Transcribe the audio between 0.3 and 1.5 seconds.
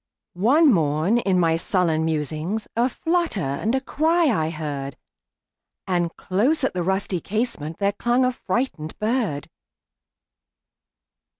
One morn, in